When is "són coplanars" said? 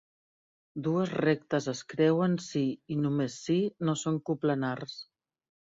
4.07-4.99